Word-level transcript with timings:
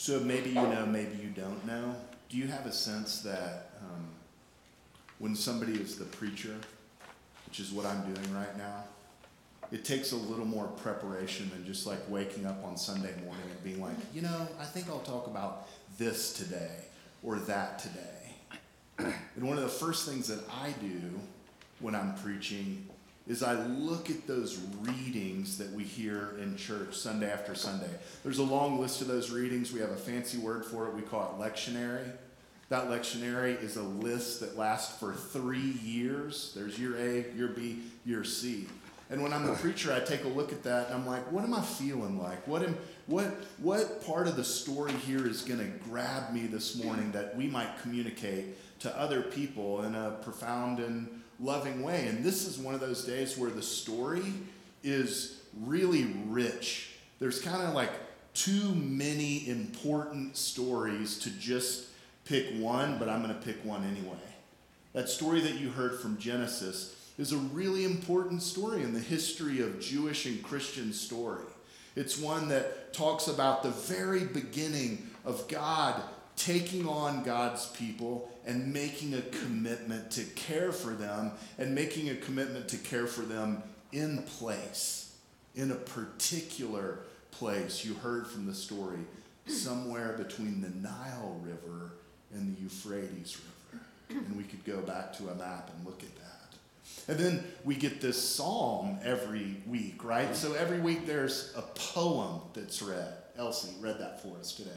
So 0.00 0.20
maybe 0.20 0.50
you 0.50 0.54
know, 0.54 0.86
maybe 0.86 1.16
you 1.20 1.30
don't 1.30 1.66
know. 1.66 1.92
Do 2.28 2.36
you 2.36 2.46
have 2.46 2.66
a 2.66 2.72
sense 2.72 3.20
that 3.22 3.72
um, 3.82 4.06
when 5.18 5.34
somebody 5.34 5.72
is 5.72 5.98
the 5.98 6.04
preacher, 6.04 6.54
which 7.46 7.58
is 7.58 7.72
what 7.72 7.84
I'm 7.84 8.02
doing 8.02 8.32
right 8.32 8.56
now, 8.56 8.84
it 9.72 9.84
takes 9.84 10.12
a 10.12 10.16
little 10.16 10.44
more 10.44 10.68
preparation 10.68 11.50
than 11.50 11.66
just 11.66 11.84
like 11.84 11.98
waking 12.08 12.46
up 12.46 12.64
on 12.64 12.76
Sunday 12.76 13.12
morning 13.24 13.42
and 13.50 13.64
being 13.64 13.82
like, 13.82 13.96
you 14.14 14.22
know, 14.22 14.46
I 14.60 14.64
think 14.66 14.88
I'll 14.88 15.00
talk 15.00 15.26
about 15.26 15.68
this 15.98 16.32
today 16.32 16.76
or 17.24 17.40
that 17.40 17.80
today. 17.80 19.16
And 19.34 19.48
one 19.48 19.56
of 19.56 19.64
the 19.64 19.68
first 19.68 20.08
things 20.08 20.28
that 20.28 20.44
I 20.48 20.70
do 20.80 21.18
when 21.80 21.96
I'm 21.96 22.14
preaching 22.14 22.86
is 23.28 23.42
I 23.42 23.54
look 23.66 24.08
at 24.08 24.26
those 24.26 24.58
readings 24.80 25.58
that 25.58 25.70
we 25.72 25.84
hear 25.84 26.34
in 26.40 26.56
church 26.56 26.96
Sunday 26.96 27.30
after 27.30 27.54
Sunday. 27.54 27.90
There's 28.24 28.38
a 28.38 28.42
long 28.44 28.80
list 28.80 29.02
of 29.02 29.06
those 29.06 29.30
readings. 29.30 29.70
We 29.70 29.80
have 29.80 29.90
a 29.90 29.96
fancy 29.96 30.38
word 30.38 30.64
for 30.64 30.88
it. 30.88 30.94
We 30.94 31.02
call 31.02 31.36
it 31.38 31.42
lectionary. 31.42 32.10
That 32.70 32.88
lectionary 32.88 33.62
is 33.62 33.76
a 33.76 33.82
list 33.82 34.40
that 34.40 34.56
lasts 34.56 34.98
for 34.98 35.12
three 35.12 35.72
years. 35.82 36.52
There's 36.54 36.78
year 36.78 36.96
A, 36.96 37.36
year 37.36 37.48
B, 37.48 37.80
year 38.04 38.24
C. 38.24 38.66
And 39.10 39.22
when 39.22 39.32
I'm 39.32 39.46
the 39.46 39.54
preacher, 39.54 39.92
I 39.92 40.00
take 40.00 40.24
a 40.24 40.28
look 40.28 40.52
at 40.52 40.62
that 40.64 40.86
and 40.86 40.96
I'm 40.96 41.06
like, 41.06 41.30
what 41.32 41.44
am 41.44 41.54
I 41.54 41.62
feeling 41.62 42.18
like? 42.22 42.46
What 42.46 42.62
am 42.62 42.76
what 43.06 43.28
what 43.58 44.04
part 44.06 44.28
of 44.28 44.36
the 44.36 44.44
story 44.44 44.92
here 44.92 45.26
is 45.26 45.40
going 45.42 45.60
to 45.60 45.78
grab 45.88 46.32
me 46.32 46.46
this 46.46 46.82
morning 46.82 47.10
that 47.12 47.34
we 47.34 47.46
might 47.46 47.80
communicate 47.80 48.80
to 48.80 48.98
other 48.98 49.22
people 49.22 49.82
in 49.84 49.94
a 49.94 50.10
profound 50.22 50.78
and 50.78 51.17
loving 51.40 51.82
way? 51.82 52.06
And 52.06 52.24
this 52.24 52.46
is 52.46 52.58
one 52.58 52.74
of 52.74 52.80
those 52.80 53.04
days 53.04 53.36
where 53.36 53.50
the 53.50 53.62
story 53.62 54.32
is 54.82 55.40
really 55.64 56.14
rich. 56.26 56.90
There's 57.18 57.40
kind 57.40 57.62
of 57.62 57.74
like 57.74 57.90
too 58.34 58.74
many 58.74 59.48
important 59.48 60.36
stories 60.36 61.18
to 61.20 61.30
just 61.30 61.88
pick 62.24 62.46
one, 62.58 62.98
but 62.98 63.08
I'm 63.08 63.22
going 63.22 63.34
to 63.34 63.40
pick 63.40 63.64
one 63.64 63.84
anyway. 63.84 64.18
That 64.92 65.08
story 65.08 65.40
that 65.40 65.54
you 65.54 65.70
heard 65.70 66.00
from 66.00 66.18
Genesis 66.18 66.94
is 67.18 67.32
a 67.32 67.36
really 67.36 67.84
important 67.84 68.42
story 68.42 68.82
in 68.82 68.94
the 68.94 69.00
history 69.00 69.60
of 69.60 69.80
Jewish 69.80 70.26
and 70.26 70.42
Christian 70.42 70.92
story. 70.92 71.44
It's 71.96 72.18
one 72.18 72.48
that 72.48 72.92
talks 72.92 73.26
about 73.26 73.62
the 73.62 73.70
very 73.70 74.24
beginning 74.24 75.10
of 75.24 75.48
God 75.48 76.00
taking 76.36 76.86
on 76.86 77.24
God's 77.24 77.66
people 77.66 78.30
and 78.48 78.72
making 78.72 79.14
a 79.14 79.20
commitment 79.20 80.10
to 80.10 80.24
care 80.24 80.72
for 80.72 80.90
them 80.90 81.30
and 81.58 81.74
making 81.74 82.08
a 82.08 82.14
commitment 82.16 82.66
to 82.66 82.78
care 82.78 83.06
for 83.06 83.20
them 83.20 83.62
in 83.92 84.22
place, 84.22 85.14
in 85.54 85.70
a 85.70 85.74
particular 85.74 87.00
place. 87.30 87.84
You 87.84 87.92
heard 87.94 88.26
from 88.26 88.46
the 88.46 88.54
story 88.54 89.00
somewhere 89.46 90.14
between 90.16 90.62
the 90.62 90.70
Nile 90.70 91.38
River 91.44 91.92
and 92.34 92.56
the 92.56 92.62
Euphrates 92.62 93.36
River. 93.36 93.84
And 94.26 94.36
we 94.36 94.44
could 94.44 94.64
go 94.64 94.80
back 94.80 95.12
to 95.18 95.28
a 95.28 95.34
map 95.34 95.70
and 95.76 95.84
look 95.86 96.02
at 96.02 96.16
that. 96.16 97.12
And 97.12 97.18
then 97.18 97.44
we 97.64 97.74
get 97.74 98.00
this 98.00 98.22
psalm 98.22 98.98
every 99.04 99.56
week, 99.66 100.02
right? 100.02 100.34
So 100.34 100.54
every 100.54 100.80
week 100.80 101.06
there's 101.06 101.52
a 101.54 101.62
poem 101.62 102.40
that's 102.54 102.80
read. 102.80 103.12
Elsie 103.36 103.74
read 103.80 103.98
that 104.00 104.22
for 104.22 104.38
us 104.38 104.54
today. 104.54 104.70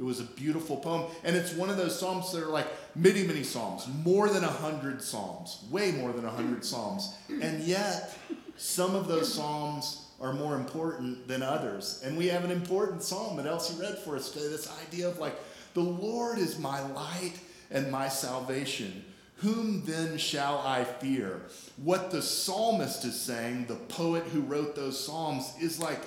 It 0.00 0.04
was 0.04 0.18
a 0.18 0.24
beautiful 0.24 0.78
poem. 0.78 1.10
And 1.24 1.36
it's 1.36 1.52
one 1.52 1.68
of 1.68 1.76
those 1.76 1.98
psalms 1.98 2.32
that 2.32 2.42
are 2.42 2.50
like 2.50 2.66
many, 2.96 3.22
many 3.22 3.42
psalms, 3.42 3.86
more 4.02 4.30
than 4.30 4.44
a 4.44 4.48
hundred 4.48 5.02
psalms, 5.02 5.62
way 5.70 5.92
more 5.92 6.10
than 6.12 6.24
a 6.24 6.30
hundred 6.30 6.64
psalms. 6.64 7.14
And 7.28 7.62
yet, 7.62 8.16
some 8.56 8.94
of 8.94 9.08
those 9.08 9.32
psalms 9.32 10.06
are 10.18 10.32
more 10.32 10.54
important 10.54 11.28
than 11.28 11.42
others. 11.42 12.00
And 12.02 12.16
we 12.16 12.28
have 12.28 12.44
an 12.44 12.50
important 12.50 13.02
psalm 13.02 13.36
that 13.36 13.44
Elsie 13.44 13.78
read 13.78 13.98
for 13.98 14.16
us 14.16 14.30
today 14.30 14.48
this 14.48 14.72
idea 14.86 15.06
of 15.06 15.18
like, 15.18 15.38
the 15.74 15.82
Lord 15.82 16.38
is 16.38 16.58
my 16.58 16.80
light 16.92 17.34
and 17.70 17.92
my 17.92 18.08
salvation. 18.08 19.04
Whom 19.36 19.84
then 19.84 20.16
shall 20.16 20.58
I 20.64 20.84
fear? 20.84 21.42
What 21.76 22.10
the 22.10 22.22
psalmist 22.22 23.04
is 23.04 23.20
saying, 23.20 23.66
the 23.66 23.76
poet 23.76 24.24
who 24.24 24.40
wrote 24.40 24.74
those 24.74 25.02
psalms, 25.02 25.52
is 25.60 25.78
like 25.78 26.00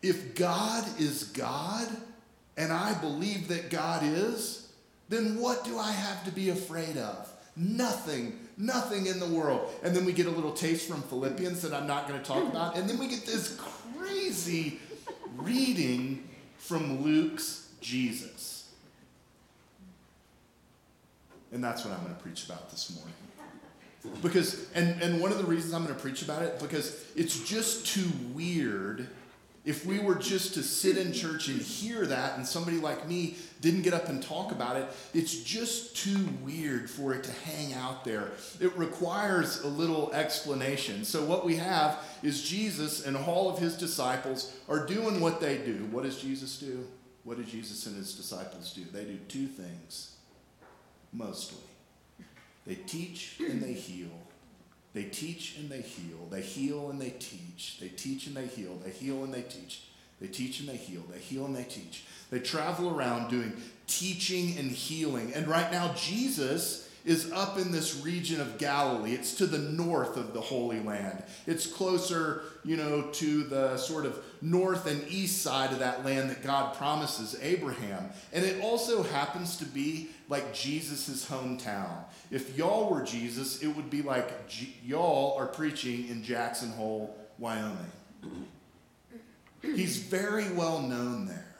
if 0.00 0.34
God 0.34 0.84
is 0.98 1.24
God, 1.24 1.88
and 2.56 2.72
I 2.72 2.94
believe 2.94 3.48
that 3.48 3.70
God 3.70 4.02
is, 4.04 4.72
then 5.08 5.40
what 5.40 5.64
do 5.64 5.78
I 5.78 5.90
have 5.90 6.24
to 6.24 6.30
be 6.30 6.50
afraid 6.50 6.96
of? 6.96 7.30
Nothing, 7.56 8.38
nothing 8.56 9.06
in 9.06 9.20
the 9.20 9.26
world. 9.26 9.70
And 9.82 9.94
then 9.94 10.04
we 10.04 10.12
get 10.12 10.26
a 10.26 10.30
little 10.30 10.52
taste 10.52 10.88
from 10.88 11.02
Philippians 11.02 11.62
that 11.62 11.72
I'm 11.72 11.86
not 11.86 12.08
going 12.08 12.20
to 12.20 12.26
talk 12.26 12.44
about. 12.50 12.76
And 12.76 12.88
then 12.88 12.98
we 12.98 13.08
get 13.08 13.26
this 13.26 13.60
crazy 13.96 14.80
reading 15.36 16.28
from 16.58 17.02
Luke's 17.02 17.68
Jesus. 17.80 18.72
And 21.52 21.62
that's 21.62 21.84
what 21.84 21.94
I'm 21.94 22.02
going 22.02 22.14
to 22.14 22.22
preach 22.22 22.46
about 22.46 22.70
this 22.70 22.94
morning. 22.96 23.14
Because, 24.22 24.68
and, 24.74 25.00
and 25.00 25.20
one 25.20 25.32
of 25.32 25.38
the 25.38 25.44
reasons 25.44 25.72
I'm 25.72 25.84
going 25.84 25.94
to 25.94 26.00
preach 26.00 26.22
about 26.22 26.42
it, 26.42 26.58
because 26.58 27.04
it's 27.16 27.38
just 27.48 27.86
too 27.86 28.10
weird 28.34 29.08
if 29.64 29.86
we 29.86 29.98
were 29.98 30.14
just 30.14 30.54
to 30.54 30.62
sit 30.62 30.98
in 30.98 31.12
church 31.12 31.48
and 31.48 31.60
hear 31.60 32.04
that 32.06 32.36
and 32.36 32.46
somebody 32.46 32.78
like 32.78 33.08
me 33.08 33.36
didn't 33.62 33.82
get 33.82 33.94
up 33.94 34.10
and 34.10 34.22
talk 34.22 34.52
about 34.52 34.76
it, 34.76 34.86
it's 35.14 35.42
just 35.42 35.96
too 35.96 36.28
weird 36.42 36.90
for 36.90 37.14
it 37.14 37.24
to 37.24 37.32
hang 37.32 37.72
out 37.72 38.04
there. 38.04 38.32
It 38.60 38.76
requires 38.76 39.62
a 39.62 39.68
little 39.68 40.12
explanation. 40.12 41.04
So, 41.04 41.24
what 41.24 41.46
we 41.46 41.56
have 41.56 41.98
is 42.22 42.42
Jesus 42.42 43.06
and 43.06 43.16
all 43.16 43.48
of 43.48 43.58
his 43.58 43.76
disciples 43.76 44.54
are 44.68 44.86
doing 44.86 45.20
what 45.20 45.40
they 45.40 45.56
do. 45.58 45.88
What 45.90 46.04
does 46.04 46.20
Jesus 46.20 46.58
do? 46.58 46.86
What 47.24 47.38
do 47.38 47.44
Jesus 47.44 47.86
and 47.86 47.96
his 47.96 48.14
disciples 48.14 48.72
do? 48.74 48.82
They 48.92 49.04
do 49.04 49.16
two 49.28 49.46
things 49.46 50.16
mostly. 51.14 51.58
They 52.66 52.74
teach 52.74 53.36
and 53.40 53.62
they 53.62 53.72
heal. 53.72 54.10
They 54.94 55.04
teach 55.04 55.56
and 55.58 55.68
they 55.68 55.80
heal. 55.80 56.28
They 56.30 56.40
heal 56.40 56.90
and 56.90 57.00
they 57.00 57.10
teach. 57.10 57.78
They 57.80 57.88
teach 57.88 58.28
and 58.28 58.36
they 58.36 58.46
heal. 58.46 58.78
They 58.84 58.90
heal 58.90 59.24
and 59.24 59.34
they 59.34 59.42
teach. 59.42 59.82
They 60.20 60.28
teach 60.28 60.60
and 60.60 60.68
they 60.68 60.76
heal. 60.76 61.02
They 61.12 61.18
heal 61.18 61.44
and 61.46 61.56
they 61.56 61.64
teach. 61.64 62.04
They 62.30 62.38
travel 62.38 62.96
around 62.96 63.28
doing 63.28 63.52
teaching 63.88 64.56
and 64.56 64.70
healing. 64.70 65.32
And 65.34 65.48
right 65.48 65.70
now, 65.70 65.92
Jesus 65.94 66.83
is 67.04 67.30
up 67.32 67.58
in 67.58 67.70
this 67.70 68.02
region 68.02 68.40
of 68.40 68.56
Galilee. 68.56 69.12
It's 69.12 69.34
to 69.34 69.46
the 69.46 69.58
north 69.58 70.16
of 70.16 70.32
the 70.32 70.40
Holy 70.40 70.80
Land. 70.80 71.22
It's 71.46 71.66
closer, 71.66 72.42
you 72.64 72.76
know, 72.76 73.02
to 73.12 73.44
the 73.44 73.76
sort 73.76 74.06
of 74.06 74.18
north 74.40 74.86
and 74.86 75.06
east 75.08 75.42
side 75.42 75.72
of 75.72 75.80
that 75.80 76.04
land 76.04 76.30
that 76.30 76.42
God 76.42 76.74
promises 76.76 77.36
Abraham. 77.42 78.08
And 78.32 78.44
it 78.44 78.62
also 78.62 79.02
happens 79.02 79.58
to 79.58 79.66
be 79.66 80.08
like 80.30 80.54
Jesus' 80.54 81.28
hometown. 81.28 82.04
If 82.30 82.56
y'all 82.56 82.90
were 82.90 83.02
Jesus, 83.02 83.62
it 83.62 83.68
would 83.68 83.90
be 83.90 84.00
like 84.00 84.30
y'all 84.82 85.36
are 85.38 85.46
preaching 85.46 86.08
in 86.08 86.22
Jackson 86.22 86.70
Hole, 86.70 87.14
Wyoming. 87.38 87.92
He's 89.60 89.98
very 89.98 90.50
well 90.52 90.80
known 90.80 91.26
there. 91.26 91.54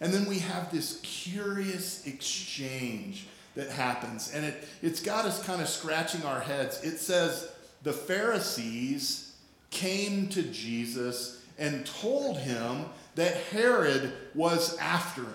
And 0.00 0.12
then 0.12 0.26
we 0.26 0.40
have 0.40 0.70
this 0.72 1.00
curious 1.02 2.06
exchange 2.06 3.26
that 3.56 3.70
happens. 3.70 4.32
And 4.32 4.44
it, 4.44 4.68
it's 4.82 5.00
got 5.00 5.24
us 5.24 5.42
kind 5.42 5.60
of 5.60 5.68
scratching 5.68 6.22
our 6.24 6.40
heads. 6.40 6.82
It 6.84 6.98
says, 6.98 7.50
the 7.82 7.92
Pharisees 7.92 9.34
came 9.70 10.28
to 10.28 10.42
Jesus 10.42 11.42
and 11.58 11.86
told 11.86 12.38
him 12.38 12.84
that 13.14 13.34
Herod 13.34 14.12
was 14.34 14.76
after 14.78 15.22
him, 15.22 15.34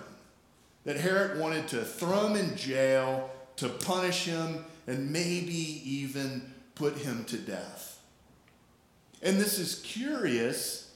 that 0.86 0.98
Herod 0.98 1.40
wanted 1.40 1.68
to 1.70 1.84
throw 1.84 2.28
him 2.28 2.36
in 2.36 2.56
jail, 2.56 3.30
to 3.58 3.70
punish 3.70 4.26
him, 4.26 4.66
and 4.88 5.12
maybe 5.12 5.82
even 5.84 6.54
put 6.76 6.98
him 6.98 7.26
to 7.26 7.38
death. 7.38 8.00
And 9.22 9.38
this 9.38 9.60
is 9.60 9.82
curious 9.84 10.91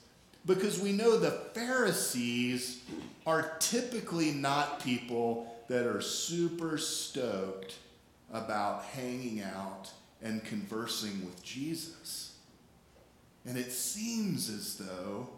because 0.46 0.80
we 0.80 0.92
know 0.92 1.18
the 1.18 1.30
Pharisees 1.30 2.82
are 3.26 3.56
typically 3.58 4.30
not 4.30 4.82
people 4.82 5.52
that 5.68 5.86
are 5.86 6.00
super 6.00 6.78
stoked 6.78 7.74
about 8.32 8.84
hanging 8.84 9.42
out 9.42 9.90
and 10.22 10.44
conversing 10.44 11.24
with 11.24 11.42
Jesus. 11.42 12.36
And 13.44 13.58
it 13.58 13.72
seems 13.72 14.48
as 14.48 14.76
though 14.76 15.28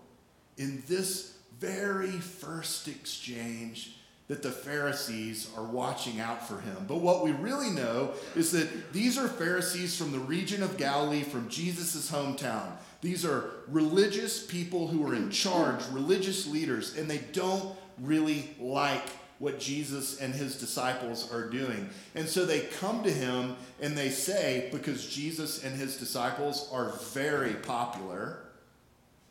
in 0.56 0.82
this 0.86 1.38
very 1.58 2.10
first 2.10 2.88
exchange, 2.88 3.97
that 4.28 4.42
the 4.42 4.50
Pharisees 4.50 5.50
are 5.56 5.64
watching 5.64 6.20
out 6.20 6.46
for 6.46 6.60
him. 6.60 6.76
But 6.86 7.00
what 7.00 7.24
we 7.24 7.32
really 7.32 7.70
know 7.70 8.12
is 8.36 8.52
that 8.52 8.92
these 8.92 9.18
are 9.18 9.26
Pharisees 9.26 9.96
from 9.96 10.12
the 10.12 10.18
region 10.18 10.62
of 10.62 10.76
Galilee, 10.76 11.22
from 11.22 11.48
Jesus' 11.48 12.10
hometown. 12.10 12.70
These 13.00 13.24
are 13.24 13.50
religious 13.68 14.44
people 14.44 14.86
who 14.86 15.06
are 15.06 15.14
in 15.14 15.30
charge, 15.30 15.82
religious 15.90 16.46
leaders, 16.46 16.96
and 16.96 17.10
they 17.10 17.22
don't 17.32 17.74
really 17.98 18.54
like 18.60 19.02
what 19.38 19.60
Jesus 19.60 20.20
and 20.20 20.34
his 20.34 20.58
disciples 20.58 21.32
are 21.32 21.48
doing. 21.48 21.88
And 22.14 22.28
so 22.28 22.44
they 22.44 22.60
come 22.60 23.04
to 23.04 23.10
him 23.10 23.56
and 23.80 23.96
they 23.96 24.10
say, 24.10 24.68
because 24.72 25.06
Jesus 25.08 25.64
and 25.64 25.74
his 25.74 25.96
disciples 25.96 26.68
are 26.72 26.92
very 27.12 27.54
popular, 27.54 28.40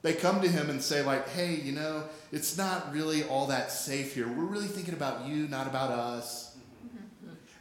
They 0.07 0.13
come 0.13 0.39
to 0.39 0.47
him 0.47 0.69
and 0.69 0.81
say, 0.81 1.03
like, 1.03 1.27
hey, 1.27 1.55
you 1.55 1.73
know, 1.73 2.01
it's 2.31 2.57
not 2.57 2.93
really 2.93 3.25
all 3.25 3.47
that 3.47 3.73
safe 3.73 4.15
here. 4.15 4.25
We're 4.25 4.45
really 4.45 4.67
thinking 4.67 4.93
about 4.93 5.27
you, 5.27 5.49
not 5.49 5.67
about 5.67 5.91
us. 5.91 6.55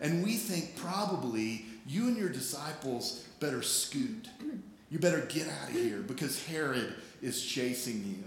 And 0.00 0.22
we 0.22 0.36
think 0.36 0.76
probably 0.76 1.64
you 1.88 2.06
and 2.06 2.16
your 2.16 2.28
disciples 2.28 3.24
better 3.40 3.62
scoot. 3.62 4.28
You 4.90 5.00
better 5.00 5.22
get 5.22 5.48
out 5.48 5.70
of 5.70 5.74
here 5.74 5.98
because 5.98 6.46
Herod 6.46 6.94
is 7.20 7.44
chasing 7.44 8.04
you. 8.06 8.22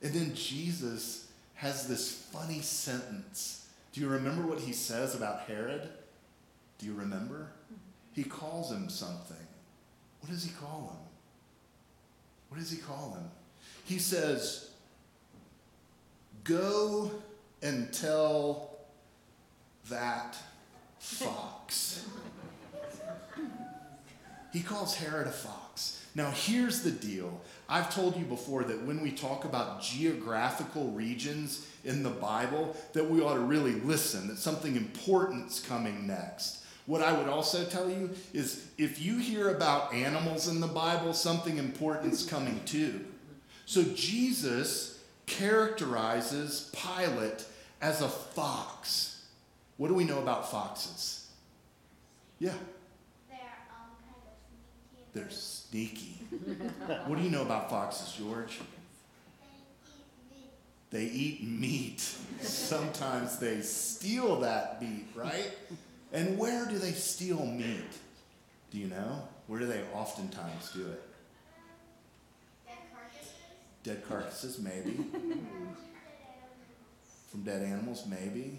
And 0.00 0.14
then 0.14 0.34
Jesus 0.34 1.30
has 1.56 1.86
this 1.86 2.10
funny 2.10 2.60
sentence. 2.60 3.68
Do 3.92 4.00
you 4.00 4.08
remember 4.08 4.46
what 4.46 4.60
he 4.60 4.72
says 4.72 5.14
about 5.14 5.40
Herod? 5.40 5.86
Do 6.78 6.86
you 6.86 6.94
remember? 6.94 7.48
He 8.14 8.24
calls 8.24 8.72
him 8.72 8.88
something. 8.88 9.36
What 10.22 10.32
does 10.32 10.44
he 10.44 10.50
call 10.50 10.96
him? 10.98 11.05
What 12.48 12.58
does 12.58 12.70
he 12.70 12.78
call 12.78 13.14
him? 13.14 13.30
He 13.84 13.98
says, 13.98 14.70
Go 16.44 17.10
and 17.62 17.92
tell 17.92 18.76
that 19.90 20.36
fox. 20.98 22.04
He 24.52 24.62
calls 24.62 24.94
Herod 24.94 25.26
a 25.26 25.32
fox. 25.32 26.04
Now, 26.14 26.30
here's 26.30 26.82
the 26.82 26.90
deal. 26.90 27.42
I've 27.68 27.94
told 27.94 28.16
you 28.16 28.24
before 28.24 28.64
that 28.64 28.82
when 28.84 29.02
we 29.02 29.10
talk 29.10 29.44
about 29.44 29.82
geographical 29.82 30.90
regions 30.92 31.66
in 31.84 32.02
the 32.02 32.10
Bible, 32.10 32.74
that 32.94 33.10
we 33.10 33.20
ought 33.20 33.34
to 33.34 33.40
really 33.40 33.72
listen, 33.72 34.28
that 34.28 34.38
something 34.38 34.76
important's 34.76 35.60
coming 35.60 36.06
next. 36.06 36.64
What 36.86 37.02
I 37.02 37.12
would 37.12 37.28
also 37.28 37.64
tell 37.64 37.90
you 37.90 38.10
is 38.32 38.68
if 38.78 39.04
you 39.04 39.18
hear 39.18 39.50
about 39.50 39.92
animals 39.92 40.46
in 40.46 40.60
the 40.60 40.68
Bible, 40.68 41.12
something 41.12 41.58
important's 41.58 42.24
coming 42.24 42.60
too. 42.64 43.04
So 43.66 43.82
Jesus 43.82 45.02
characterizes 45.26 46.72
Pilate 46.72 47.44
as 47.82 48.02
a 48.02 48.08
fox. 48.08 49.24
What 49.76 49.88
do 49.88 49.94
we 49.94 50.04
know 50.04 50.20
about 50.20 50.50
foxes? 50.50 51.26
Yeah. 52.38 52.52
They're 53.28 53.38
um, 53.70 53.90
kind 54.06 54.22
of 54.24 54.36
sneaky. 54.88 55.08
They're 55.12 55.30
sneaky. 55.30 57.06
what 57.06 57.18
do 57.18 57.24
you 57.24 57.30
know 57.30 57.42
about 57.42 57.68
foxes, 57.68 58.12
George? 58.12 58.60
They 60.90 61.02
eat 61.02 61.02
meat. 61.02 61.02
They 61.02 61.04
eat 61.04 61.42
meat. 61.42 62.00
Sometimes 62.40 63.38
they 63.38 63.60
steal 63.60 64.40
that 64.40 64.80
meat, 64.80 65.08
right? 65.14 65.50
And 66.12 66.38
where 66.38 66.66
do 66.66 66.78
they 66.78 66.92
steal 66.92 67.44
meat? 67.44 67.92
Do 68.70 68.78
you 68.78 68.86
know? 68.86 69.28
Where 69.46 69.60
do 69.60 69.66
they 69.66 69.82
oftentimes 69.94 70.72
do 70.72 70.86
it? 70.86 71.02
Dead 72.66 72.78
carcasses. 72.92 73.32
Dead 73.82 74.08
carcasses, 74.08 74.58
maybe. 74.58 75.04
From 77.30 77.42
dead 77.42 77.62
animals, 77.62 78.06
maybe. 78.08 78.58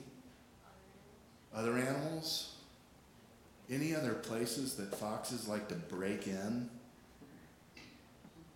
Other 1.54 1.78
animals? 1.78 2.54
Any 3.70 3.96
other 3.96 4.14
places 4.14 4.76
that 4.76 4.96
foxes 4.96 5.48
like 5.48 5.68
to 5.70 5.76
break 5.76 6.28
in? 6.28 6.70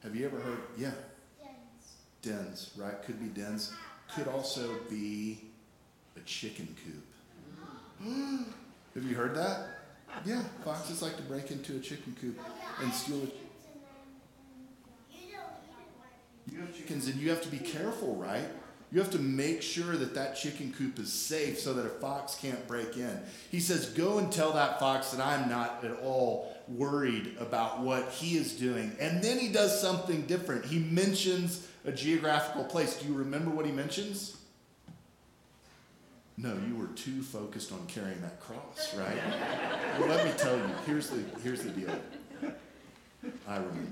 Have 0.04 0.16
you 0.16 0.26
ever 0.26 0.40
heard? 0.40 0.60
Yeah, 0.78 0.92
Dens. 1.40 1.96
dens, 2.22 2.72
right? 2.78 3.02
Could 3.04 3.20
be 3.20 3.28
dens. 3.28 3.74
Could 4.16 4.28
also 4.28 4.78
be 4.90 5.42
a 6.16 6.22
chicken 6.22 6.76
coop. 6.84 8.46
Have 8.96 9.04
you 9.04 9.16
heard 9.16 9.36
that? 9.36 9.68
Yeah, 10.26 10.44
foxes 10.66 11.02
like 11.02 11.16
to 11.16 11.24
break 11.24 11.52
into 11.52 11.78
a 11.78 11.80
chicken 11.80 12.16
coop 12.20 12.38
and 12.82 12.94
steal 12.94 13.24
it. 13.24 13.38
You 16.52 16.60
have 16.60 16.76
chickens 16.76 17.08
and 17.08 17.16
you 17.16 17.30
have 17.30 17.42
to 17.44 17.50
be 17.50 17.60
careful, 17.60 18.16
right? 18.16 18.46
You 18.92 19.00
have 19.00 19.12
to 19.12 19.20
make 19.20 19.62
sure 19.62 19.96
that 19.96 20.14
that 20.16 20.36
chicken 20.36 20.74
coop 20.78 21.00
is 21.00 21.14
safe 21.14 21.60
so 21.60 21.74
that 21.76 21.86
a 21.86 21.90
fox 21.90 22.36
can't 22.36 22.68
break 22.68 22.98
in. 22.98 23.22
He 23.50 23.62
says, 23.62 23.86
Go 23.92 24.18
and 24.18 24.30
tell 24.30 24.52
that 24.52 24.82
fox 24.82 25.12
that 25.12 25.26
I'm 25.26 25.50
not 25.50 25.86
at 25.86 25.98
all 26.04 26.54
worried 26.68 27.38
about 27.40 27.80
what 27.80 28.10
he 28.10 28.36
is 28.36 28.52
doing. 28.54 28.94
And 29.00 29.24
then 29.24 29.40
he 29.40 29.48
does 29.48 29.80
something 29.80 30.24
different. 30.24 30.66
He 30.66 30.80
mentions 30.80 31.66
a 31.86 31.92
geographical 31.94 32.66
place. 32.66 32.98
Do 32.98 33.08
you 33.08 33.14
remember 33.14 33.50
what 33.50 33.66
he 33.66 33.72
mentions? 33.72 34.36
No, 36.38 36.58
you 36.68 36.76
were 36.76 36.88
too 36.88 37.22
focused 37.22 37.72
on 37.72 37.86
carrying 37.88 38.22
that 38.22 38.40
cross, 38.40 38.96
right? 38.96 39.18
well, 40.00 40.10
let 40.10 40.26
me 40.26 40.32
tell 40.38 40.58
you, 40.58 40.64
here's 40.86 41.10
the, 41.10 41.24
here's 41.44 41.62
the 41.64 41.72
deal. 41.72 41.94
I 43.48 43.58
remember. 43.58 43.92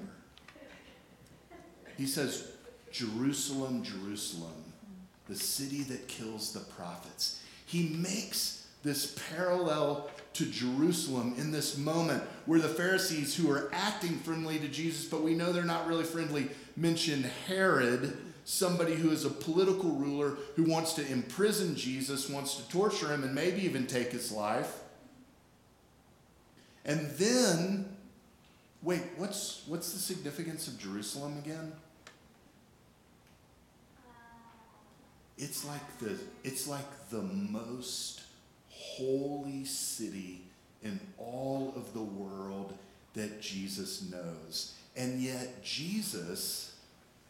He 1.98 2.08
says, 2.08 2.52
Jerusalem, 2.92 3.84
Jerusalem, 3.84 4.74
the 5.28 5.36
city 5.36 5.84
that 5.84 6.08
kills 6.08 6.54
the 6.54 6.62
prophets. 6.62 7.42
He 7.66 7.90
makes 7.90 8.68
this 8.84 9.18
parallel 9.30 10.10
to 10.34 10.46
Jerusalem 10.46 11.36
in 11.38 11.52
this 11.52 11.78
moment 11.78 12.24
where 12.46 12.60
the 12.60 12.70
Pharisees, 12.70 13.36
who 13.36 13.52
are 13.52 13.70
acting 13.74 14.18
friendly 14.20 14.58
to 14.60 14.68
Jesus, 14.68 15.06
but 15.06 15.22
we 15.22 15.36
know 15.36 15.52
they're 15.52 15.64
not 15.64 15.88
really 15.88 16.06
friendly, 16.06 16.50
mention 16.78 17.30
Herod, 17.48 18.18
somebody 18.50 18.96
who 18.96 19.12
is 19.12 19.26
a 19.26 19.30
political 19.30 19.92
ruler 19.92 20.36
who 20.56 20.64
wants 20.64 20.94
to 20.94 21.06
imprison 21.12 21.76
Jesus, 21.76 22.28
wants 22.28 22.56
to 22.56 22.68
torture 22.68 23.14
him, 23.14 23.24
and 23.24 23.36
maybe 23.36 23.62
even 23.62 23.86
take 23.86 24.12
his 24.12 24.32
life. 24.32 24.80
And 26.84 27.12
then, 27.12 27.96
wait, 28.82 29.04
what's, 29.18 29.62
what's 29.68 29.94
the 29.94 30.00
significance 30.00 30.68
of 30.68 30.80
Jerusalem 30.80 31.38
again? 31.38 31.74
It's 35.38 35.64
like 35.64 36.00
the 36.00 36.18
it's 36.44 36.68
like 36.68 37.10
the 37.12 37.22
most 37.22 38.24
holy 38.68 39.64
city 39.64 40.42
in 40.84 41.00
all 41.18 41.72
of 41.78 41.94
the 41.94 42.02
world 42.02 42.74
that 43.14 43.40
Jesus 43.40 44.10
knows. 44.12 44.74
And 44.98 45.22
yet 45.22 45.64
Jesus 45.64 46.69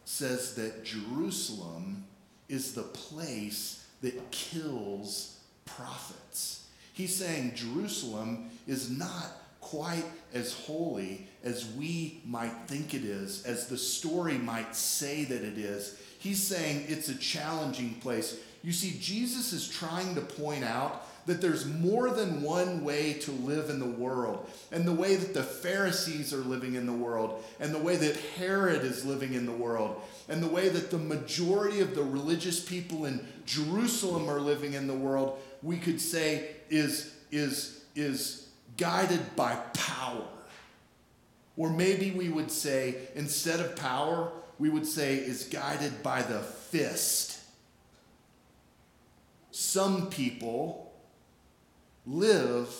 says 0.09 0.55
that 0.55 0.83
Jerusalem 0.83 2.03
is 2.47 2.73
the 2.73 2.81
place 2.81 3.85
that 4.01 4.31
kills 4.31 5.37
prophets. 5.65 6.65
He's 6.93 7.15
saying 7.15 7.53
Jerusalem 7.53 8.49
is 8.65 8.89
not 8.89 9.27
quite 9.61 10.03
as 10.33 10.53
holy 10.53 11.27
as 11.43 11.71
we 11.77 12.21
might 12.25 12.53
think 12.65 12.95
it 12.95 13.03
is, 13.03 13.45
as 13.45 13.67
the 13.67 13.77
story 13.77 14.39
might 14.39 14.75
say 14.75 15.25
that 15.25 15.43
it 15.43 15.59
is. 15.59 16.01
He's 16.17 16.41
saying 16.41 16.85
it's 16.87 17.09
a 17.09 17.15
challenging 17.15 17.93
place. 18.01 18.39
You 18.63 18.71
see, 18.71 18.97
Jesus 18.99 19.53
is 19.53 19.69
trying 19.69 20.15
to 20.15 20.21
point 20.21 20.63
out 20.63 21.05
that 21.29 21.41
there's 21.41 21.67
more 21.67 22.09
than 22.09 22.41
one 22.41 22.83
way 22.83 23.13
to 23.13 23.31
live 23.31 23.69
in 23.69 23.79
the 23.79 23.85
world. 23.85 24.49
And 24.71 24.83
the 24.83 24.93
way 24.93 25.15
that 25.15 25.35
the 25.35 25.43
Pharisees 25.43 26.33
are 26.33 26.37
living 26.37 26.73
in 26.73 26.87
the 26.87 26.93
world, 26.93 27.43
and 27.59 27.73
the 27.73 27.79
way 27.79 27.97
that 27.97 28.17
Herod 28.37 28.83
is 28.83 29.05
living 29.05 29.33
in 29.33 29.45
the 29.45 29.51
world, 29.51 30.01
and 30.27 30.41
the 30.41 30.47
way 30.47 30.69
that 30.69 30.89
the 30.89 30.97
majority 30.97 31.81
of 31.81 31.93
the 31.93 32.03
religious 32.03 32.59
people 32.59 33.05
in 33.05 33.27
Jerusalem 33.45 34.27
are 34.27 34.39
living 34.39 34.73
in 34.73 34.87
the 34.87 34.95
world, 34.95 35.39
we 35.61 35.77
could 35.77 36.01
say 36.01 36.49
is, 36.71 37.13
is, 37.31 37.83
is 37.95 38.47
guided 38.77 39.35
by 39.35 39.53
power. 39.73 40.25
Or 41.57 41.69
maybe 41.69 42.09
we 42.09 42.29
would 42.29 42.49
say, 42.49 42.95
instead 43.13 43.59
of 43.59 43.75
power, 43.75 44.31
we 44.57 44.69
would 44.69 44.87
say 44.87 45.17
is 45.17 45.43
guided 45.43 46.01
by 46.01 46.23
the 46.23 46.39
fist. 46.39 47.39
Some 49.51 50.09
people 50.09 50.88
live 52.09 52.73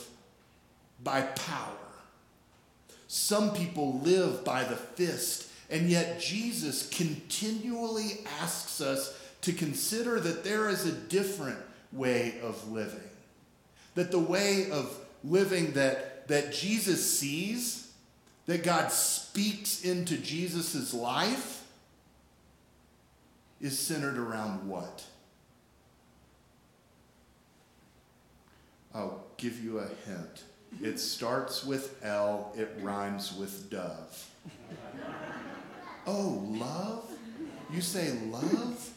by 1.03 1.21
power. 1.21 1.75
Some 3.07 3.53
people 3.53 4.00
live 4.00 4.43
by 4.43 4.63
the 4.63 4.75
fist. 4.75 5.50
And 5.69 5.89
yet, 5.89 6.19
Jesus 6.19 6.89
continually 6.89 8.19
asks 8.41 8.81
us 8.81 9.17
to 9.41 9.53
consider 9.53 10.19
that 10.19 10.43
there 10.43 10.67
is 10.69 10.86
a 10.86 10.91
different 10.91 11.59
way 11.91 12.36
of 12.41 12.71
living. 12.71 13.00
That 13.95 14.12
the 14.12 14.19
way 14.19 14.69
of 14.71 14.98
living 15.24 15.74
that, 15.74 16.27
that 16.27 16.53
Jesus 16.53 17.19
sees, 17.19 17.91
that 18.48 18.63
God 18.63 18.91
speaks 18.91 19.83
into 19.83 20.17
Jesus' 20.17 20.93
life, 20.93 21.65
is 23.62 23.77
centered 23.77 24.17
around 24.17 24.67
what? 24.67 25.03
I'll 28.93 29.24
give 29.38 29.63
you 29.63 29.79
a 29.79 29.88
hint. 30.08 30.43
It 30.81 31.00
starts 31.00 31.63
with 31.63 32.03
L, 32.03 32.53
it 32.58 32.69
rhymes 32.81 33.34
with 33.34 33.69
dove. 33.69 34.29
Oh, 36.08 36.43
love? 36.50 37.10
You 37.72 37.81
say 37.81 38.12
love? 38.31 38.89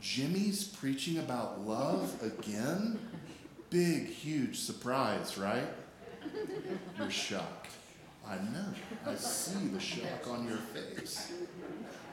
Jimmy's 0.00 0.64
preaching 0.64 1.18
about 1.18 1.60
love 1.66 2.20
again? 2.22 2.98
Big, 3.70 4.08
huge 4.08 4.58
surprise, 4.58 5.38
right? 5.38 5.68
You're 6.98 7.10
shocked. 7.10 7.70
I 8.28 8.36
know. 8.36 8.74
I 9.06 9.14
see 9.14 9.66
the 9.68 9.80
shock 9.80 10.28
on 10.28 10.46
your 10.46 10.58
face. 10.58 11.32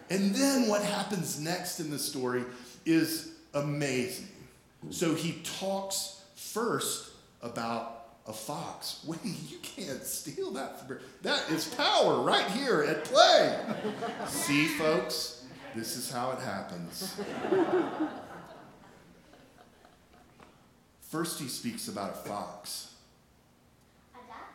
And 0.09 0.33
then 0.33 0.67
what 0.67 0.83
happens 0.83 1.39
next 1.39 1.79
in 1.79 1.91
the 1.91 1.99
story 1.99 2.43
is 2.85 3.33
amazing. 3.53 4.29
So 4.89 5.13
he 5.13 5.41
talks 5.43 6.21
first 6.35 7.08
about 7.41 8.07
a 8.27 8.33
fox. 8.33 9.03
Wait, 9.07 9.19
you 9.23 9.57
can't 9.59 10.03
steal 10.03 10.51
that 10.51 10.79
from 10.79 10.99
That 11.23 11.49
is 11.49 11.67
power 11.75 12.21
right 12.21 12.49
here 12.51 12.83
at 12.83 13.05
play. 13.05 13.59
See, 14.27 14.67
folks, 14.67 15.45
this 15.75 15.95
is 15.95 16.11
how 16.11 16.31
it 16.31 16.39
happens. 16.39 17.19
First, 21.01 21.39
he 21.39 21.47
speaks 21.47 21.87
about 21.87 22.11
a 22.11 22.29
fox. 22.29 22.93
A 24.13 24.17
duck? 24.27 24.53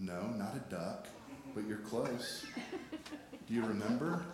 No, 0.00 0.26
not 0.36 0.56
a 0.56 0.70
duck, 0.74 1.06
but 1.54 1.64
you're 1.68 1.78
close. 1.78 2.44
Do 3.46 3.54
you 3.54 3.64
remember? 3.64 4.24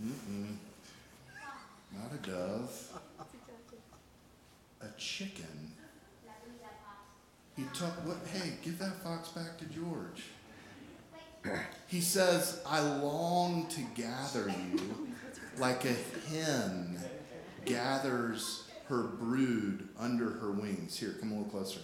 Mm-mm. 0.00 0.56
Not 1.92 2.12
a 2.12 2.30
dove. 2.30 3.00
A 4.80 4.88
chicken. 4.98 5.72
That 6.24 6.42
means 6.46 6.60
a 6.62 6.70
fox. 6.82 6.98
He 7.56 7.64
took 7.74 7.92
what? 8.06 8.16
Hey, 8.32 8.54
give 8.62 8.78
that 8.78 9.02
fox 9.02 9.28
back 9.30 9.58
to 9.58 9.64
George. 9.66 10.24
He 11.86 12.00
says, 12.00 12.60
"I 12.64 12.80
long 12.80 13.66
to 13.68 13.82
gather 13.94 14.48
you, 14.48 15.12
like 15.58 15.84
a 15.84 15.94
hen 16.28 16.98
gathers 17.64 18.64
her 18.88 19.02
brood 19.02 19.88
under 19.98 20.30
her 20.30 20.50
wings." 20.52 20.96
Here, 20.96 21.14
come 21.20 21.32
a 21.32 21.34
little 21.34 21.50
closer. 21.50 21.80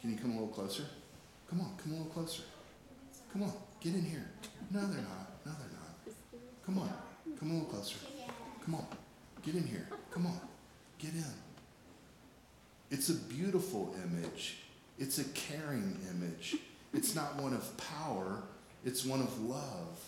Can 0.00 0.12
you 0.12 0.18
come 0.18 0.32
a 0.32 0.34
little 0.34 0.48
closer? 0.48 0.84
Come 1.48 1.60
on, 1.60 1.76
come 1.76 1.92
a 1.92 1.96
little 1.96 2.12
closer. 2.12 2.42
Come 3.32 3.42
on, 3.42 3.52
get 3.80 3.94
in 3.94 4.04
here. 4.04 4.30
No, 4.70 4.80
they're 4.86 5.02
not. 5.02 5.44
No, 5.44 5.52
they're 5.52 5.78
not. 5.78 6.16
Come 6.64 6.78
on, 6.78 6.92
come 7.38 7.50
a 7.50 7.54
little 7.54 7.68
closer. 7.68 7.98
Come 8.64 8.74
on, 8.76 8.86
get 9.42 9.54
in 9.54 9.66
here. 9.66 9.88
Come 10.10 10.26
on, 10.26 10.40
get 10.98 11.14
in. 11.14 11.34
It's 12.90 13.08
a 13.08 13.14
beautiful 13.14 13.94
image. 14.04 14.58
It's 15.00 15.18
a 15.18 15.24
caring 15.24 15.98
image. 16.10 16.56
It's 16.94 17.14
not 17.16 17.36
one 17.36 17.54
of 17.54 17.76
power, 17.76 18.42
it's 18.84 19.04
one 19.04 19.20
of 19.20 19.40
love. 19.42 19.98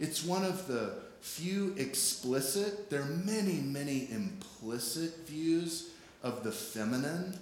It's 0.00 0.24
one 0.24 0.44
of 0.44 0.66
the 0.66 0.94
few 1.20 1.74
explicit, 1.78 2.90
there 2.90 3.00
are 3.00 3.06
many, 3.06 3.54
many 3.60 4.10
implicit 4.10 5.26
views 5.26 5.90
of 6.22 6.44
the 6.44 6.52
feminine 6.52 7.38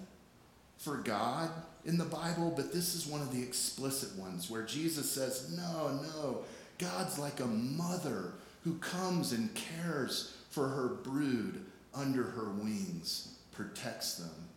for 0.76 0.99
God 0.99 1.50
in 1.84 1.99
the 1.99 2.04
Bible, 2.04 2.52
but 2.54 2.72
this 2.72 2.94
is 2.94 3.06
one 3.06 3.22
of 3.22 3.32
the 3.32 3.42
explicit 3.42 4.16
ones 4.18 4.50
where 4.50 4.62
Jesus 4.62 5.11
says, 5.11 5.56
No, 5.56 6.00
no, 6.02 6.38
God's 6.78 7.18
like 7.18 7.40
a 7.40 7.46
mother 7.46 8.34
who 8.64 8.75
comes 8.75 9.32
and 9.32 9.52
cares 9.54 10.37
for 10.50 10.68
her 10.68 10.88
brood 10.88 11.64
under 11.94 12.22
her 12.22 12.50
wings, 12.50 13.37
protects 13.50 14.14
them, 14.14 14.49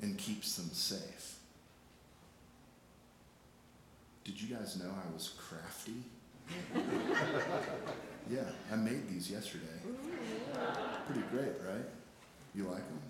and 0.00 0.16
keeps 0.16 0.56
them 0.56 0.70
safe. 0.72 1.39
Did 4.24 4.40
you 4.40 4.54
guys 4.54 4.78
know 4.78 4.90
I 4.90 5.12
was 5.14 5.34
crafty? 5.38 6.02
yeah, 8.30 8.40
I 8.72 8.76
made 8.76 9.08
these 9.08 9.30
yesterday. 9.30 9.64
Pretty 11.06 11.22
great, 11.30 11.54
right? 11.66 11.86
You 12.54 12.64
like 12.64 12.86
them? 12.86 13.00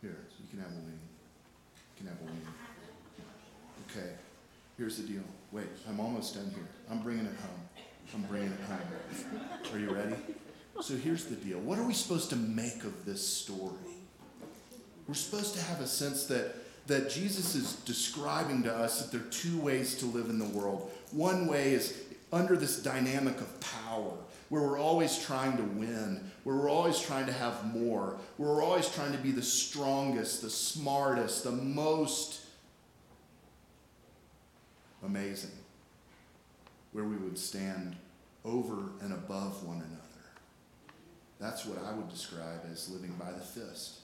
Here, 0.00 0.18
you 0.40 0.48
can 0.50 0.58
have 0.60 0.70
a 0.70 0.80
wing. 0.80 1.00
You 1.96 1.96
can 1.98 2.06
have 2.08 2.20
a 2.20 2.24
wing. 2.24 2.46
Okay, 3.90 4.10
here's 4.76 4.96
the 4.98 5.06
deal. 5.06 5.22
Wait, 5.52 5.66
I'm 5.88 6.00
almost 6.00 6.34
done 6.34 6.50
here. 6.54 6.68
I'm 6.90 7.02
bringing 7.02 7.26
it 7.26 7.36
home. 7.36 7.84
I'm 8.14 8.22
bringing 8.22 8.52
it 8.52 8.60
home. 8.68 9.72
Are 9.72 9.78
you 9.78 9.94
ready? 9.94 10.16
So 10.80 10.96
here's 10.96 11.24
the 11.26 11.36
deal. 11.36 11.58
What 11.60 11.78
are 11.78 11.84
we 11.84 11.94
supposed 11.94 12.30
to 12.30 12.36
make 12.36 12.84
of 12.84 13.04
this 13.04 13.26
story? 13.26 13.72
We're 15.06 15.14
supposed 15.14 15.54
to 15.54 15.62
have 15.62 15.80
a 15.80 15.86
sense 15.86 16.26
that, 16.26 16.54
that 16.86 17.08
Jesus 17.10 17.54
is 17.54 17.74
describing 17.76 18.62
to 18.64 18.74
us 18.74 19.00
that 19.00 19.10
there 19.10 19.26
are 19.26 19.30
two 19.30 19.58
ways 19.58 19.96
to 19.96 20.06
live 20.06 20.28
in 20.28 20.38
the 20.38 20.44
world. 20.44 20.90
One 21.12 21.46
way 21.46 21.72
is 21.72 21.98
under 22.32 22.56
this 22.56 22.82
dynamic 22.82 23.40
of 23.40 23.60
power, 23.60 24.12
where 24.48 24.62
we're 24.62 24.78
always 24.78 25.18
trying 25.18 25.56
to 25.56 25.62
win, 25.62 26.30
where 26.42 26.56
we're 26.56 26.70
always 26.70 27.00
trying 27.00 27.26
to 27.26 27.32
have 27.32 27.74
more, 27.74 28.18
where 28.36 28.50
we're 28.50 28.62
always 28.62 28.88
trying 28.88 29.12
to 29.12 29.18
be 29.18 29.30
the 29.30 29.42
strongest, 29.42 30.42
the 30.42 30.50
smartest, 30.50 31.44
the 31.44 31.52
most 31.52 32.40
amazing, 35.02 35.52
where 36.92 37.04
we 37.04 37.16
would 37.16 37.38
stand 37.38 37.96
over 38.44 38.90
and 39.00 39.12
above 39.12 39.64
one 39.66 39.76
another. 39.76 40.04
That's 41.40 41.64
what 41.64 41.78
I 41.84 41.92
would 41.92 42.10
describe 42.10 42.60
as 42.70 42.90
living 42.90 43.14
by 43.18 43.32
the 43.32 43.40
fist. 43.40 44.00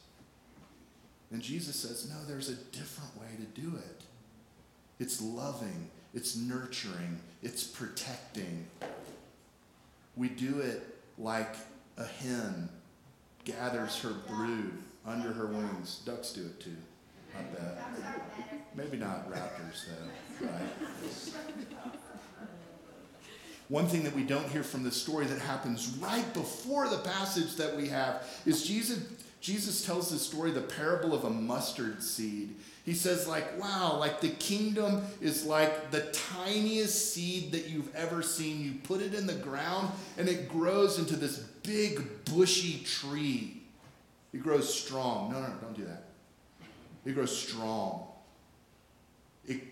And 1.30 1.40
Jesus 1.40 1.76
says, 1.76 2.08
no, 2.08 2.16
there's 2.26 2.48
a 2.48 2.54
different 2.54 3.16
way 3.20 3.28
to 3.38 3.60
do 3.60 3.76
it. 3.76 4.02
It's 4.98 5.22
loving, 5.22 5.90
it's 6.12 6.36
nurturing, 6.36 7.20
it's 7.42 7.64
protecting. 7.64 8.66
We 10.16 10.28
do 10.28 10.60
it 10.60 10.82
like 11.18 11.54
a 11.96 12.04
hen 12.04 12.68
gathers 13.44 14.00
her 14.02 14.12
brood 14.28 14.72
under 15.06 15.32
her 15.32 15.46
wings. 15.46 16.02
Ducks 16.04 16.32
do 16.32 16.42
it 16.42 16.60
too. 16.60 16.76
I 17.38 17.42
bet. 17.54 17.78
Maybe 18.74 18.96
not 18.96 19.30
raptors, 19.30 19.86
though, 19.86 20.46
right? 20.46 20.60
One 23.68 23.86
thing 23.86 24.02
that 24.02 24.16
we 24.16 24.24
don't 24.24 24.48
hear 24.48 24.64
from 24.64 24.82
the 24.82 24.90
story 24.90 25.26
that 25.26 25.38
happens 25.38 25.96
right 26.00 26.34
before 26.34 26.88
the 26.88 26.98
passage 26.98 27.54
that 27.56 27.76
we 27.76 27.86
have 27.88 28.24
is 28.44 28.64
Jesus, 28.66 28.98
Jesus 29.40 29.84
tells 29.84 30.10
this 30.10 30.26
story, 30.26 30.50
the 30.50 30.60
parable 30.60 31.14
of 31.14 31.24
a 31.24 31.30
mustard 31.30 32.02
seed. 32.02 32.56
He 32.84 32.92
says, 32.92 33.26
like, 33.26 33.58
wow, 33.60 33.96
like 33.98 34.20
the 34.20 34.28
kingdom 34.28 35.02
is 35.20 35.46
like 35.46 35.90
the 35.90 36.02
tiniest 36.12 37.14
seed 37.14 37.52
that 37.52 37.68
you've 37.68 37.94
ever 37.94 38.22
seen. 38.22 38.62
You 38.62 38.74
put 38.82 39.00
it 39.00 39.14
in 39.14 39.26
the 39.26 39.34
ground 39.34 39.90
and 40.18 40.28
it 40.28 40.48
grows 40.48 40.98
into 40.98 41.16
this 41.16 41.38
big, 41.62 42.24
bushy 42.26 42.84
tree. 42.84 43.62
It 44.32 44.42
grows 44.42 44.72
strong. 44.72 45.32
No, 45.32 45.40
no, 45.40 45.48
don't 45.60 45.74
do 45.74 45.84
that. 45.84 46.04
It 47.04 47.14
grows 47.14 47.36
strong. 47.36 48.06
It 49.46 49.62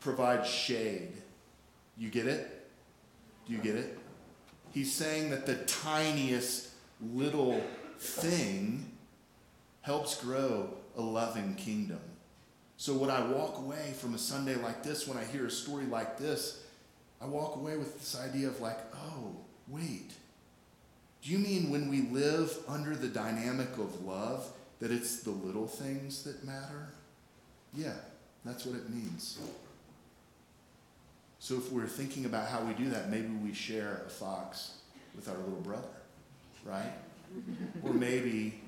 provides 0.00 0.48
shade. 0.48 1.12
You 1.96 2.10
get 2.10 2.26
it? 2.26 2.68
Do 3.46 3.54
you 3.54 3.58
get 3.58 3.74
it? 3.74 3.98
He's 4.70 4.92
saying 4.92 5.30
that 5.30 5.46
the 5.46 5.56
tiniest 5.56 6.68
little 7.00 7.60
thing 7.98 8.87
helps 9.82 10.20
grow 10.20 10.74
a 10.96 11.00
loving 11.00 11.54
kingdom. 11.54 12.00
So 12.76 12.94
when 12.94 13.10
I 13.10 13.26
walk 13.26 13.58
away 13.58 13.92
from 13.98 14.14
a 14.14 14.18
Sunday 14.18 14.54
like 14.54 14.82
this, 14.82 15.08
when 15.08 15.18
I 15.18 15.24
hear 15.24 15.46
a 15.46 15.50
story 15.50 15.84
like 15.84 16.18
this, 16.18 16.62
I 17.20 17.26
walk 17.26 17.56
away 17.56 17.76
with 17.76 17.98
this 17.98 18.16
idea 18.18 18.48
of 18.48 18.60
like, 18.60 18.78
oh, 18.94 19.34
wait. 19.66 20.12
Do 21.22 21.30
you 21.32 21.38
mean 21.38 21.70
when 21.70 21.88
we 21.88 22.02
live 22.02 22.56
under 22.68 22.94
the 22.94 23.08
dynamic 23.08 23.76
of 23.78 24.04
love 24.04 24.48
that 24.78 24.92
it's 24.92 25.20
the 25.20 25.30
little 25.30 25.66
things 25.66 26.22
that 26.22 26.44
matter? 26.44 26.88
Yeah, 27.74 27.94
that's 28.44 28.64
what 28.64 28.76
it 28.76 28.88
means. 28.88 29.38
So 31.40 31.54
if 31.56 31.72
we're 31.72 31.86
thinking 31.86 32.24
about 32.24 32.48
how 32.48 32.60
we 32.62 32.74
do 32.74 32.90
that, 32.90 33.10
maybe 33.10 33.28
we 33.28 33.52
share 33.52 34.02
a 34.06 34.10
fox 34.10 34.74
with 35.16 35.28
our 35.28 35.36
little 35.36 35.60
brother, 35.60 35.88
right? 36.64 36.92
or 37.82 37.92
maybe 37.92 38.60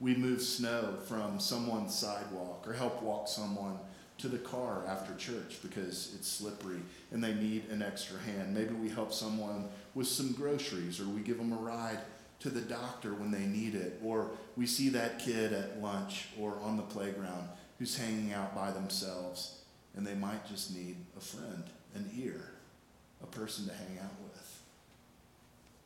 we 0.00 0.14
move 0.14 0.42
snow 0.42 0.94
from 1.06 1.40
someone's 1.40 1.94
sidewalk 1.94 2.64
or 2.66 2.72
help 2.72 3.02
walk 3.02 3.28
someone 3.28 3.78
to 4.18 4.28
the 4.28 4.38
car 4.38 4.84
after 4.86 5.14
church 5.16 5.58
because 5.62 6.14
it's 6.14 6.28
slippery 6.28 6.80
and 7.12 7.22
they 7.22 7.34
need 7.34 7.68
an 7.70 7.82
extra 7.82 8.18
hand. 8.20 8.54
Maybe 8.54 8.74
we 8.74 8.88
help 8.88 9.12
someone 9.12 9.68
with 9.94 10.06
some 10.06 10.32
groceries 10.32 11.00
or 11.00 11.04
we 11.04 11.20
give 11.20 11.38
them 11.38 11.52
a 11.52 11.56
ride 11.56 11.98
to 12.40 12.50
the 12.50 12.60
doctor 12.60 13.14
when 13.14 13.30
they 13.30 13.46
need 13.46 13.74
it 13.74 14.00
or 14.02 14.30
we 14.56 14.66
see 14.66 14.90
that 14.90 15.18
kid 15.18 15.52
at 15.52 15.80
lunch 15.80 16.28
or 16.38 16.58
on 16.62 16.76
the 16.76 16.82
playground 16.82 17.48
who's 17.78 17.96
hanging 17.96 18.32
out 18.32 18.54
by 18.54 18.70
themselves 18.70 19.60
and 19.94 20.06
they 20.06 20.14
might 20.14 20.46
just 20.46 20.74
need 20.74 20.96
a 21.16 21.20
friend 21.20 21.64
an 21.96 22.10
ear, 22.18 22.52
a 23.22 23.26
person 23.26 23.66
to 23.66 23.72
hang 23.72 23.98
out 23.98 24.12
with. 24.22 24.60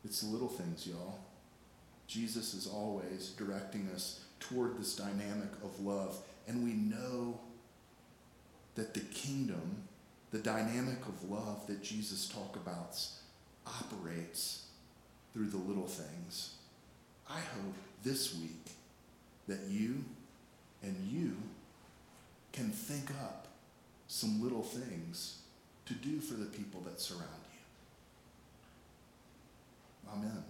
It's 0.03 0.23
little 0.23 0.49
things, 0.49 0.85
y'all. 0.85 1.19
Jesus 2.11 2.53
is 2.53 2.67
always 2.67 3.29
directing 3.37 3.89
us 3.95 4.19
toward 4.41 4.77
this 4.77 4.97
dynamic 4.97 5.49
of 5.63 5.79
love, 5.79 6.17
and 6.45 6.61
we 6.61 6.73
know 6.73 7.39
that 8.75 8.93
the 8.93 8.99
kingdom, 8.99 9.83
the 10.31 10.39
dynamic 10.39 10.99
of 11.07 11.31
love 11.31 11.65
that 11.67 11.81
Jesus 11.81 12.27
talk 12.27 12.57
about, 12.57 12.99
operates 13.65 14.65
through 15.33 15.47
the 15.47 15.57
little 15.57 15.87
things. 15.87 16.55
I 17.29 17.39
hope 17.39 17.75
this 18.03 18.35
week 18.35 18.73
that 19.47 19.61
you 19.69 20.03
and 20.83 20.97
you 21.09 21.37
can 22.51 22.71
think 22.71 23.09
up 23.23 23.47
some 24.09 24.43
little 24.43 24.63
things 24.63 25.43
to 25.85 25.93
do 25.93 26.19
for 26.19 26.33
the 26.33 26.47
people 26.47 26.81
that 26.81 26.99
surround 26.99 27.45
you. 27.53 27.59
Amen. 30.11 30.43